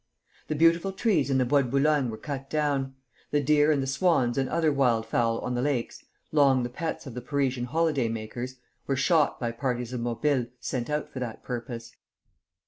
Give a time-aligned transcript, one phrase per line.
[0.47, 2.95] The beautiful trees in the Bois de Boulogne were cut down;
[3.29, 7.05] the deer and the swans and other wild fowl on the lakes (long the pets
[7.05, 8.55] of the Parisian holiday makers)
[8.87, 11.95] were shot by parties of Mobiles sent out for that purpose.